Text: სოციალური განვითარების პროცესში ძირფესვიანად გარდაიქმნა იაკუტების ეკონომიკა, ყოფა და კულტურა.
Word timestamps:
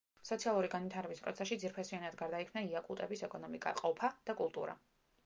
სოციალური 0.27 0.69
განვითარების 0.75 1.19
პროცესში 1.25 1.57
ძირფესვიანად 1.63 2.17
გარდაიქმნა 2.21 2.63
იაკუტების 2.71 3.23
ეკონომიკა, 3.29 3.75
ყოფა 3.83 4.11
და 4.31 4.37
კულტურა. 4.41 4.79